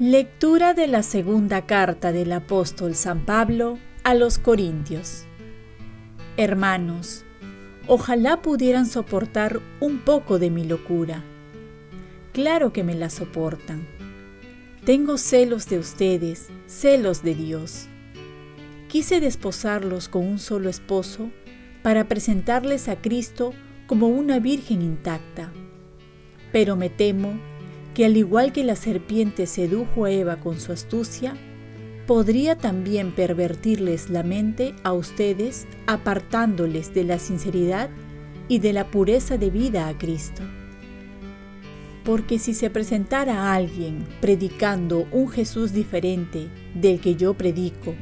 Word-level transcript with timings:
Lectura 0.00 0.72
de 0.72 0.86
la 0.86 1.02
segunda 1.02 1.66
carta 1.66 2.10
del 2.10 2.32
apóstol 2.32 2.94
San 2.94 3.26
Pablo 3.26 3.78
a 4.02 4.14
los 4.14 4.38
Corintios. 4.38 5.26
Hermanos, 6.38 7.26
ojalá 7.86 8.40
pudieran 8.40 8.86
soportar 8.86 9.60
un 9.78 9.98
poco 9.98 10.38
de 10.38 10.48
mi 10.48 10.64
locura. 10.64 11.22
Claro 12.32 12.72
que 12.72 12.82
me 12.82 12.94
la 12.94 13.10
soportan. 13.10 13.99
Tengo 14.84 15.18
celos 15.18 15.68
de 15.68 15.78
ustedes, 15.78 16.48
celos 16.66 17.22
de 17.22 17.34
Dios. 17.34 17.86
Quise 18.88 19.20
desposarlos 19.20 20.08
con 20.08 20.26
un 20.26 20.38
solo 20.38 20.70
esposo 20.70 21.30
para 21.82 22.08
presentarles 22.08 22.88
a 22.88 22.96
Cristo 22.96 23.52
como 23.86 24.08
una 24.08 24.38
virgen 24.38 24.80
intacta. 24.80 25.52
Pero 26.50 26.76
me 26.76 26.88
temo 26.88 27.38
que 27.92 28.06
al 28.06 28.16
igual 28.16 28.52
que 28.52 28.64
la 28.64 28.74
serpiente 28.74 29.46
sedujo 29.46 30.06
a 30.06 30.12
Eva 30.12 30.36
con 30.36 30.58
su 30.58 30.72
astucia, 30.72 31.34
podría 32.06 32.56
también 32.56 33.14
pervertirles 33.14 34.08
la 34.08 34.22
mente 34.22 34.74
a 34.82 34.94
ustedes 34.94 35.66
apartándoles 35.86 36.94
de 36.94 37.04
la 37.04 37.18
sinceridad 37.18 37.90
y 38.48 38.60
de 38.60 38.72
la 38.72 38.90
pureza 38.90 39.36
de 39.36 39.50
vida 39.50 39.88
a 39.88 39.98
Cristo. 39.98 40.42
Porque 42.04 42.38
si 42.38 42.54
se 42.54 42.70
presentara 42.70 43.52
alguien 43.52 44.06
predicando 44.20 45.06
un 45.12 45.28
Jesús 45.28 45.72
diferente 45.72 46.48
del 46.74 47.00
que 47.00 47.14
yo 47.14 47.34
predico, 47.34 47.94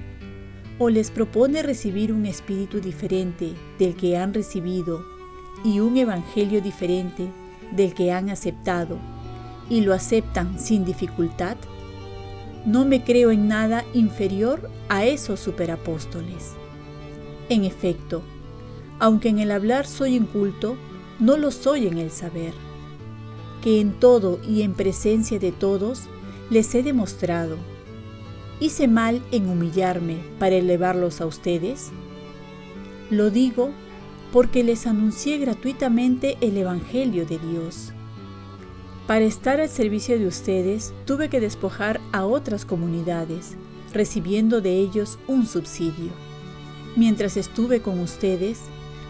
o 0.79 0.91
les 0.91 1.11
propone 1.11 1.63
recibir 1.63 2.13
un 2.13 2.25
espíritu 2.25 2.81
diferente 2.81 3.53
del 3.79 3.97
que 3.97 4.17
han 4.17 4.33
recibido 4.33 5.05
y 5.65 5.81
un 5.81 5.97
evangelio 5.97 6.63
diferente 6.63 7.29
del 7.73 7.95
que 7.95 8.13
han 8.13 8.31
aceptado, 8.31 8.99
y 9.69 9.81
lo 9.81 9.93
aceptan 9.93 10.59
sin 10.59 10.85
dificultad, 10.85 11.57
no 12.65 12.85
me 12.85 13.03
creo 13.03 13.31
en 13.31 13.49
nada 13.49 13.85
inferior 13.95 14.71
a 14.89 15.05
esos 15.05 15.41
superapóstoles. 15.41 16.53
En 17.49 17.65
efecto, 17.65 18.23
aunque 19.01 19.29
en 19.29 19.39
el 19.39 19.51
hablar 19.51 19.87
soy 19.87 20.17
inculto, 20.17 20.77
no 21.19 21.37
lo 21.37 21.51
soy 21.51 21.87
en 21.87 21.99
el 21.99 22.11
saber, 22.11 22.53
que 23.63 23.81
en 23.81 23.93
todo 23.93 24.41
y 24.47 24.63
en 24.63 24.75
presencia 24.75 25.39
de 25.39 25.53
todos 25.53 26.05
les 26.51 26.75
he 26.75 26.83
demostrado. 26.83 27.57
¿Hice 28.61 28.89
mal 28.89 29.23
en 29.31 29.49
humillarme 29.49 30.19
para 30.39 30.57
elevarlos 30.57 31.21
a 31.21 31.27
ustedes? 31.27 31.91
Lo 33.11 33.31
digo 33.31 33.71
porque 34.33 34.65
les 34.65 34.87
anuncié 34.87 35.39
gratuitamente 35.39 36.37
el 36.41 36.57
Evangelio 36.57 37.25
de 37.25 37.39
Dios 37.39 37.93
para 39.09 39.25
estar 39.25 39.59
al 39.59 39.71
servicio 39.71 40.19
de 40.19 40.27
ustedes 40.27 40.93
tuve 41.07 41.31
que 41.31 41.41
despojar 41.41 41.99
a 42.13 42.27
otras 42.27 42.67
comunidades, 42.67 43.57
recibiendo 43.91 44.61
de 44.61 44.77
ellos 44.77 45.19
un 45.27 45.47
subsidio. 45.47 46.11
Mientras 46.95 47.39
estuve 47.39 47.81
con 47.81 48.01
ustedes, 48.01 48.61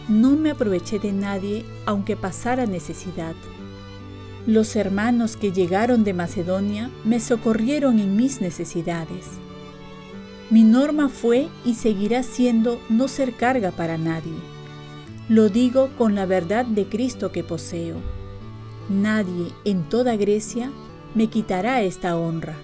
no 0.09 0.37
me 0.37 0.53
aproveché 0.53 1.01
de 1.01 1.11
nadie 1.11 1.65
aunque 1.85 2.15
pasara 2.15 2.65
necesidad. 2.65 3.35
Los 4.49 4.77
hermanos 4.77 5.37
que 5.37 5.53
llegaron 5.53 6.05
de 6.05 6.15
Macedonia 6.15 6.91
me 7.05 7.21
socorrieron 7.21 7.99
en 7.99 8.17
mis 8.17 8.41
necesidades. 8.41 9.27
Mi 10.49 10.63
norma 10.63 11.11
fue 11.11 11.49
y 11.67 11.75
seguirá 11.75 12.23
siendo 12.23 12.81
no 12.89 13.09
ser 13.09 13.35
carga 13.35 13.73
para 13.73 13.99
nadie. 13.99 14.33
Lo 15.29 15.51
digo 15.51 15.91
con 15.99 16.15
la 16.15 16.25
verdad 16.25 16.65
de 16.65 16.87
Cristo 16.87 17.31
que 17.31 17.45
poseo 17.45 17.97
Nadie 18.89 19.53
en 19.67 19.87
toda 19.87 20.17
Grecia 20.17 20.71
me 21.15 21.27
quitará 21.27 21.83
esta 21.83 22.17
honra. 22.17 22.57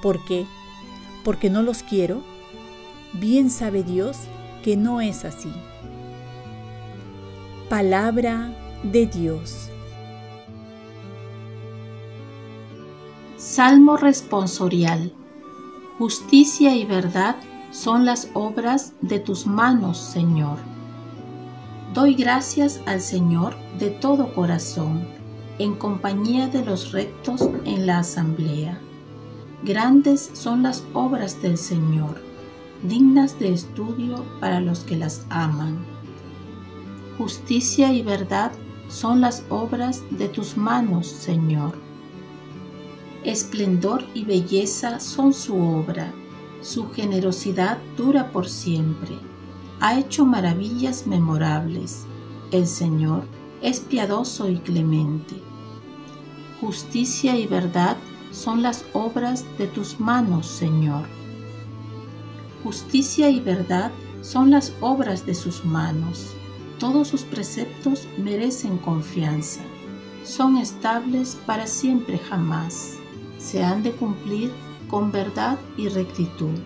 ¿Por 0.00 0.24
qué? 0.24 0.46
¿Porque 1.24 1.50
no 1.50 1.62
los 1.62 1.82
quiero? 1.82 2.22
Bien 3.12 3.50
sabe 3.50 3.82
Dios 3.82 4.16
que 4.64 4.78
no 4.78 5.02
es 5.02 5.26
así. 5.26 5.52
Palabra 7.68 8.50
de 8.82 9.04
Dios. 9.04 9.67
Salmo 13.38 13.96
responsorial. 13.96 15.12
Justicia 15.96 16.74
y 16.74 16.84
verdad 16.84 17.36
son 17.70 18.04
las 18.04 18.30
obras 18.34 18.94
de 19.00 19.20
tus 19.20 19.46
manos, 19.46 19.96
Señor. 19.96 20.58
Doy 21.94 22.16
gracias 22.16 22.80
al 22.86 23.00
Señor 23.00 23.54
de 23.78 23.90
todo 23.90 24.34
corazón 24.34 25.06
en 25.60 25.76
compañía 25.76 26.48
de 26.48 26.64
los 26.64 26.90
rectos 26.90 27.48
en 27.64 27.86
la 27.86 28.00
asamblea. 28.00 28.80
Grandes 29.62 30.32
son 30.32 30.64
las 30.64 30.84
obras 30.92 31.40
del 31.40 31.58
Señor, 31.58 32.20
dignas 32.82 33.38
de 33.38 33.52
estudio 33.52 34.24
para 34.40 34.60
los 34.60 34.80
que 34.80 34.96
las 34.96 35.24
aman. 35.30 35.78
Justicia 37.18 37.92
y 37.92 38.02
verdad 38.02 38.50
son 38.88 39.20
las 39.20 39.44
obras 39.48 40.02
de 40.10 40.28
tus 40.28 40.56
manos, 40.56 41.06
Señor. 41.06 41.87
Esplendor 43.24 44.04
y 44.14 44.24
belleza 44.24 45.00
son 45.00 45.32
su 45.34 45.56
obra, 45.56 46.12
su 46.60 46.90
generosidad 46.90 47.78
dura 47.96 48.30
por 48.30 48.48
siempre. 48.48 49.18
Ha 49.80 49.98
hecho 49.98 50.24
maravillas 50.24 51.06
memorables. 51.06 52.04
El 52.50 52.66
Señor 52.66 53.24
es 53.60 53.80
piadoso 53.80 54.48
y 54.48 54.58
clemente 54.58 55.48
justicia 56.60 57.36
y 57.36 57.46
verdad 57.46 57.96
son 58.32 58.62
las 58.62 58.84
obras 58.92 59.44
de 59.58 59.66
tus 59.66 60.00
manos, 60.00 60.46
Señor. 60.46 61.06
Justicia 62.64 63.30
y 63.30 63.40
verdad 63.40 63.92
son 64.22 64.50
las 64.50 64.72
obras 64.80 65.24
de 65.24 65.34
sus 65.34 65.64
manos. 65.64 66.34
Todos 66.78 67.08
sus 67.08 67.22
preceptos 67.22 68.06
merecen 68.18 68.78
confianza. 68.78 69.60
Son 70.24 70.56
estables 70.56 71.38
para 71.46 71.66
siempre 71.66 72.18
jamás. 72.18 72.97
Se 73.38 73.62
han 73.62 73.82
de 73.82 73.92
cumplir 73.92 74.52
con 74.88 75.12
verdad 75.12 75.58
y 75.76 75.88
rectitud. 75.88 76.58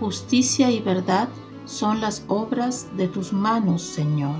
Justicia 0.00 0.70
y 0.70 0.80
verdad 0.80 1.28
son 1.64 2.00
las 2.00 2.24
obras 2.28 2.88
de 2.96 3.08
tus 3.08 3.32
manos, 3.32 3.82
Señor. 3.82 4.36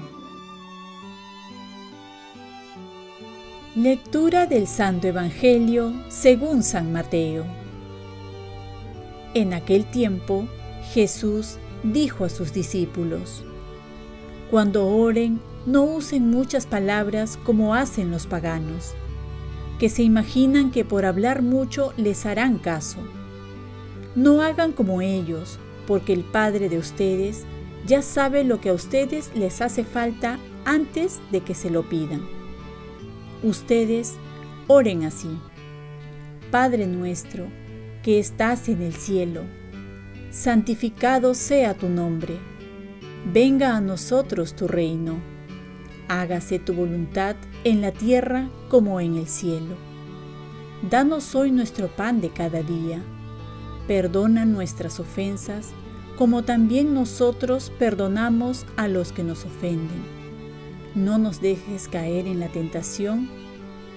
Lectura 3.75 4.47
del 4.47 4.67
Santo 4.67 5.07
Evangelio 5.07 5.95
según 6.09 6.63
San 6.63 6.93
Mateo. 6.93 7.47
En 9.35 9.55
aquel 9.55 9.87
tiempo 9.87 10.47
Jesús 10.93 11.57
dijo 11.83 12.25
a 12.25 12.29
sus 12.29 12.53
discípulos, 12.53 13.45
Cuando 14.51 14.87
oren, 14.87 15.41
no 15.65 15.85
usen 15.85 16.31
muchas 16.31 16.67
palabras 16.67 17.39
como 17.45 17.75
hacen 17.75 18.11
los 18.11 18.27
paganos, 18.27 18.95
que 19.83 19.89
se 19.89 20.05
imaginan 20.05 20.71
que 20.71 20.85
por 20.85 21.05
hablar 21.05 21.43
mucho 21.43 21.93
les 21.97 22.25
harán 22.25 22.59
caso. 22.59 23.01
No 24.15 24.41
hagan 24.41 24.71
como 24.71 25.03
ellos, 25.03 25.59
porque 25.89 26.13
el 26.13 26.23
Padre 26.23 26.69
de 26.69 26.79
ustedes 26.79 27.43
ya 27.85 28.01
sabe 28.01 28.45
lo 28.45 28.61
que 28.61 28.69
a 28.69 28.75
ustedes 28.75 29.33
les 29.35 29.61
hace 29.61 29.83
falta 29.83 30.39
antes 30.65 31.21
de 31.33 31.41
que 31.41 31.55
se 31.55 31.69
lo 31.69 31.89
pidan 31.89 32.23
Ustedes 33.43 34.19
oren 34.69 35.03
así. 35.03 35.37
Padre 36.53 36.87
nuestro, 36.87 37.49
que 38.05 38.21
estás 38.21 38.69
en 38.69 38.83
el 38.83 38.95
cielo, 38.95 39.43
santificado 40.31 41.35
sea 41.35 41.75
tu 41.75 41.89
nombre. 41.89 42.37
Venga 43.33 43.77
a 43.77 43.81
nosotros 43.81 44.55
tu 44.55 44.69
reino. 44.69 45.32
Hágase 46.13 46.59
tu 46.59 46.75
voluntad 46.75 47.37
en 47.65 47.81
la 47.81 47.93
tierra 47.93 48.49
como 48.69 49.01
en 49.01 49.17
el 49.17 49.27
cielo. 49.27 49.77
Danos 50.91 51.35
hoy 51.35 51.51
nuestro 51.51 51.89
pan 51.89 52.21
de 52.21 52.31
cada 52.31 52.63
día. 52.63 53.03
Perdona 53.87 54.45
nuestras 54.45 55.01
ofensas, 55.01 55.71
como 56.17 56.43
también 56.43 56.93
nosotros 56.95 57.73
perdonamos 57.79 58.67
a 58.77 58.89
los 58.89 59.13
que 59.13 59.25
nos 59.25 59.45
ofenden 59.45 60.23
no 60.95 61.19
nos 61.19 61.41
dejes 61.41 61.89
caer 61.89 62.27
en 62.27 62.41
la 62.41 62.49
tentación 62.49 63.29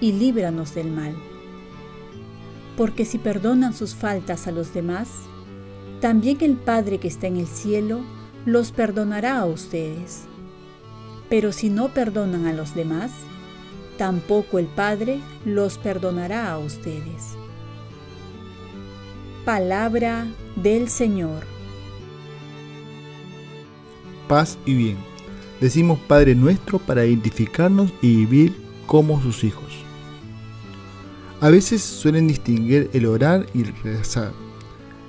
y 0.00 0.12
líbranos 0.12 0.74
del 0.74 0.90
mal. 0.90 1.14
Porque 2.76 3.04
si 3.04 3.18
perdonan 3.18 3.74
sus 3.74 3.94
faltas 3.94 4.46
a 4.46 4.52
los 4.52 4.72
demás, 4.72 5.08
también 6.00 6.38
el 6.40 6.56
Padre 6.56 6.98
que 6.98 7.08
está 7.08 7.26
en 7.26 7.36
el 7.36 7.46
cielo 7.46 8.00
los 8.44 8.70
perdonará 8.70 9.38
a 9.38 9.46
ustedes. 9.46 10.26
Pero 11.28 11.52
si 11.52 11.70
no 11.70 11.88
perdonan 11.88 12.46
a 12.46 12.52
los 12.52 12.74
demás, 12.74 13.10
tampoco 13.98 14.58
el 14.58 14.66
Padre 14.66 15.20
los 15.44 15.78
perdonará 15.78 16.52
a 16.52 16.58
ustedes. 16.58 17.36
Palabra 19.44 20.26
del 20.56 20.88
Señor. 20.88 21.44
Paz 24.28 24.58
y 24.66 24.74
bien. 24.74 24.96
Decimos 25.60 25.98
Padre 26.00 26.34
nuestro 26.34 26.78
para 26.78 27.06
identificarnos 27.06 27.92
y 28.02 28.16
vivir 28.16 28.56
como 28.86 29.20
sus 29.22 29.44
hijos. 29.44 29.86
A 31.40 31.50
veces 31.50 31.82
suelen 31.82 32.28
distinguir 32.28 32.90
el 32.92 33.06
orar 33.06 33.46
y 33.54 33.62
el 33.62 33.74
rezar. 33.82 34.32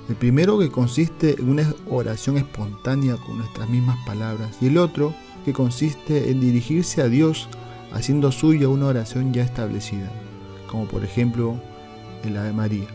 El 0.08 0.16
primero 0.16 0.58
que 0.58 0.70
consiste 0.70 1.36
en 1.38 1.50
una 1.50 1.74
oración 1.90 2.38
espontánea 2.38 3.16
con 3.16 3.38
nuestras 3.38 3.68
mismas 3.68 3.98
palabras 4.06 4.56
y 4.60 4.68
el 4.68 4.78
otro 4.78 5.14
que 5.44 5.52
consiste 5.52 6.30
en 6.30 6.40
dirigirse 6.40 7.02
a 7.02 7.08
Dios 7.08 7.48
haciendo 7.92 8.32
suya 8.32 8.68
una 8.68 8.86
oración 8.86 9.34
ya 9.34 9.42
establecida, 9.42 10.10
como 10.70 10.86
por 10.86 11.04
ejemplo 11.04 11.60
el 12.24 12.36
Ave 12.38 12.52
María, 12.52 12.86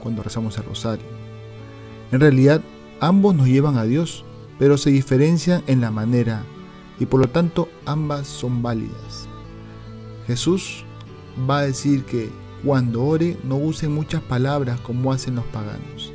cuando 0.00 0.22
rezamos 0.22 0.56
el 0.58 0.64
rosario. 0.64 1.06
En 2.12 2.20
realidad, 2.20 2.62
ambos 3.00 3.34
nos 3.34 3.48
llevan 3.48 3.76
a 3.76 3.84
Dios, 3.84 4.24
pero 4.58 4.78
se 4.78 4.90
diferencian 4.90 5.64
en 5.66 5.80
la 5.80 5.90
manera 5.90 6.44
y 7.00 7.06
por 7.06 7.20
lo 7.20 7.28
tanto 7.28 7.68
ambas 7.84 8.28
son 8.28 8.62
válidas. 8.62 9.28
Jesús 10.28 10.84
va 11.48 11.58
a 11.58 11.66
decir 11.66 12.04
que 12.04 12.30
cuando 12.64 13.04
ore 13.04 13.36
no 13.44 13.56
use 13.56 13.88
muchas 13.88 14.22
palabras 14.22 14.80
como 14.80 15.12
hacen 15.12 15.34
los 15.36 15.44
paganos. 15.46 16.12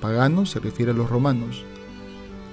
Paganos 0.00 0.50
se 0.50 0.60
refiere 0.60 0.92
a 0.92 0.94
los 0.94 1.08
romanos, 1.08 1.64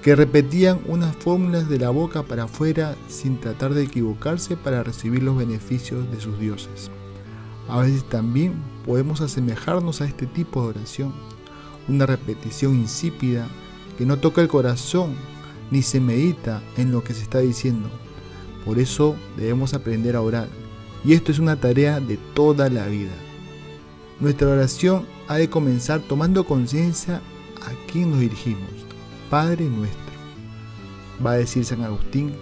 que 0.02 0.16
repetían 0.16 0.80
unas 0.86 1.14
fórmulas 1.16 1.68
de 1.68 1.78
la 1.78 1.90
boca 1.90 2.22
para 2.22 2.44
afuera 2.44 2.96
sin 3.08 3.38
tratar 3.40 3.74
de 3.74 3.82
equivocarse 3.82 4.56
para 4.56 4.82
recibir 4.82 5.22
los 5.22 5.36
beneficios 5.36 6.10
de 6.10 6.20
sus 6.20 6.38
dioses. 6.38 6.90
A 7.68 7.80
veces 7.80 8.04
también 8.08 8.54
podemos 8.86 9.20
asemejarnos 9.20 10.00
a 10.00 10.06
este 10.06 10.26
tipo 10.26 10.62
de 10.62 10.68
oración, 10.68 11.12
una 11.88 12.06
repetición 12.06 12.74
insípida 12.76 13.46
que 13.98 14.06
no 14.06 14.16
toca 14.18 14.40
el 14.40 14.48
corazón 14.48 15.14
ni 15.70 15.82
se 15.82 16.00
medita 16.00 16.62
en 16.76 16.92
lo 16.92 17.04
que 17.04 17.14
se 17.14 17.22
está 17.22 17.40
diciendo. 17.40 17.90
Por 18.64 18.78
eso 18.78 19.16
debemos 19.36 19.74
aprender 19.74 20.16
a 20.16 20.22
orar, 20.22 20.48
y 21.04 21.14
esto 21.14 21.32
es 21.32 21.38
una 21.38 21.56
tarea 21.56 22.00
de 22.00 22.16
toda 22.34 22.68
la 22.68 22.86
vida. 22.86 23.12
Nuestra 24.20 24.48
oración 24.48 25.06
ha 25.28 25.36
de 25.36 25.48
comenzar 25.48 26.00
tomando 26.00 26.44
conciencia 26.44 27.22
a 27.62 27.90
quién 27.90 28.10
nos 28.10 28.20
dirigimos 28.20 28.70
Padre 29.30 29.66
nuestro. 29.66 30.00
Va 31.24 31.32
a 31.32 31.36
decir 31.36 31.64
San 31.64 31.82
Agustín, 31.82 32.32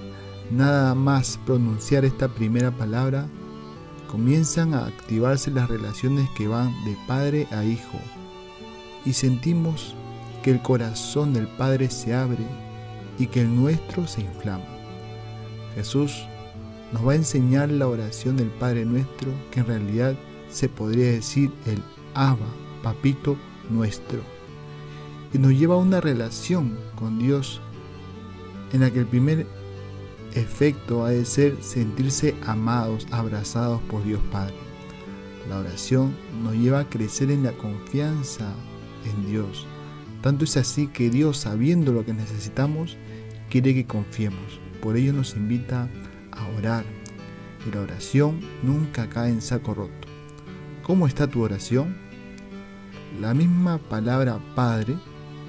nada 0.51 0.95
más 0.95 1.39
pronunciar 1.45 2.07
esta 2.07 2.29
primera 2.29 2.71
palabra, 2.71 3.29
comienzan 4.11 4.73
a 4.73 4.87
activarse 4.87 5.51
las 5.51 5.69
relaciones 5.69 6.31
que 6.31 6.49
van 6.49 6.73
de 6.85 6.97
padre 7.07 7.47
a 7.51 7.63
hijo 7.63 7.99
y 9.05 9.13
sentimos 9.13 9.95
que 10.43 10.51
el 10.51 10.63
corazón 10.63 11.35
del 11.35 11.47
Padre 11.47 11.91
se 11.91 12.15
abre 12.15 12.45
y 13.19 13.27
que 13.27 13.43
el 13.43 13.55
nuestro 13.55 14.07
se 14.07 14.23
inflama. 14.23 14.65
Jesús 15.75 16.27
nos 16.93 17.07
va 17.07 17.13
a 17.13 17.17
enseñar 17.17 17.71
la 17.71 17.89
oración 17.89 18.37
del 18.37 18.49
Padre 18.49 18.85
nuestro, 18.85 19.31
que 19.51 19.61
en 19.61 19.67
realidad 19.67 20.15
se 20.49 20.69
podría 20.69 21.13
decir 21.13 21.51
el 21.67 21.83
Abba, 22.15 22.47
Papito 22.83 23.37
nuestro 23.71 24.39
y 25.33 25.39
nos 25.39 25.53
lleva 25.53 25.75
a 25.75 25.79
una 25.79 26.01
relación 26.01 26.79
con 26.95 27.19
Dios 27.19 27.61
en 28.73 28.81
la 28.81 28.91
que 28.91 29.01
el 29.01 29.07
primer 29.07 29.47
efecto 30.35 31.05
ha 31.05 31.11
de 31.11 31.25
ser 31.25 31.57
sentirse 31.63 32.35
amados, 32.47 33.07
abrazados 33.11 33.81
por 33.83 34.05
Dios 34.05 34.21
Padre. 34.31 34.55
La 35.49 35.59
oración 35.59 36.15
nos 36.43 36.55
lleva 36.55 36.81
a 36.81 36.89
crecer 36.89 37.31
en 37.31 37.43
la 37.43 37.53
confianza 37.53 38.53
en 39.05 39.27
Dios. 39.27 39.67
Tanto 40.21 40.45
es 40.45 40.57
así 40.57 40.89
que 40.89 41.11
Dios, 41.11 41.39
sabiendo 41.39 41.93
lo 41.93 42.05
que 42.05 42.13
necesitamos, 42.13 42.97
quiere 43.49 43.73
que 43.75 43.87
confiemos. 43.87 44.61
Por 44.83 44.97
ello 44.97 45.13
nos 45.13 45.35
invita 45.35 45.89
a 46.39 46.47
orar. 46.57 46.85
Y 47.67 47.75
la 47.75 47.83
oración 47.83 48.41
nunca 48.63 49.09
cae 49.09 49.31
en 49.31 49.43
saco 49.43 49.75
roto. 49.75 50.09
¿Cómo 50.83 51.07
está 51.07 51.27
tu 51.27 51.43
oración? 51.43 51.97
La 53.21 53.35
misma 53.35 53.79
palabra 53.79 54.39
Padre 54.55 54.97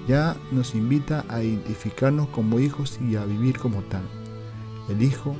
ya 0.07 0.36
nos 0.51 0.74
invita 0.74 1.24
a 1.30 1.44
identificarnos 1.44 2.30
como 2.30 2.59
hijos 2.59 3.00
y 3.07 3.15
a 3.15 3.25
vivir 3.25 3.59
como 3.59 3.83
tal. 3.83 4.03
El 4.89 5.03
hijo 5.03 5.36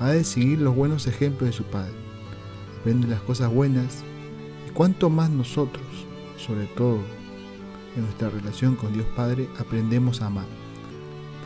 ha 0.00 0.10
de 0.10 0.24
seguir 0.24 0.60
los 0.60 0.74
buenos 0.74 1.06
ejemplos 1.06 1.50
de 1.50 1.56
su 1.56 1.64
padre, 1.64 1.94
aprende 2.80 3.06
las 3.06 3.20
cosas 3.20 3.52
buenas 3.52 4.02
y 4.66 4.70
cuanto 4.72 5.08
más 5.08 5.30
nosotros, 5.30 5.84
sobre 6.36 6.66
todo 6.66 6.98
en 7.96 8.02
nuestra 8.02 8.30
relación 8.30 8.76
con 8.76 8.92
Dios 8.92 9.06
Padre, 9.16 9.48
aprendemos 9.58 10.20
a 10.20 10.26
amar. 10.26 10.46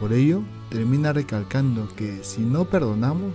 Por 0.03 0.13
ello, 0.13 0.43
termina 0.69 1.13
recalcando 1.13 1.87
que 1.95 2.25
si 2.25 2.41
no 2.41 2.65
perdonamos, 2.65 3.35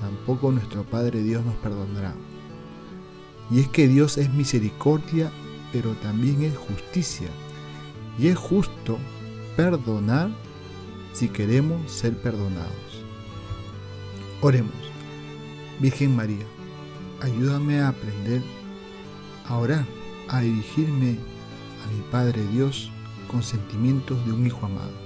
tampoco 0.00 0.52
nuestro 0.52 0.84
Padre 0.84 1.20
Dios 1.24 1.44
nos 1.44 1.56
perdonará. 1.56 2.14
Y 3.50 3.58
es 3.58 3.66
que 3.66 3.88
Dios 3.88 4.16
es 4.16 4.32
misericordia, 4.32 5.32
pero 5.72 5.94
también 5.94 6.44
es 6.44 6.56
justicia 6.56 7.26
y 8.20 8.28
es 8.28 8.38
justo 8.38 8.98
perdonar 9.56 10.30
si 11.12 11.28
queremos 11.28 11.90
ser 11.90 12.16
perdonados. 12.16 13.04
Oremos. 14.42 14.76
Virgen 15.80 16.14
María, 16.14 16.46
ayúdame 17.20 17.80
a 17.80 17.88
aprender 17.88 18.42
a 19.44 19.56
orar, 19.56 19.84
a 20.28 20.40
dirigirme 20.40 21.16
a 21.84 21.92
mi 21.92 22.00
Padre 22.12 22.46
Dios 22.52 22.92
con 23.28 23.42
sentimientos 23.42 24.24
de 24.24 24.30
un 24.30 24.46
Hijo 24.46 24.66
amado. 24.66 25.05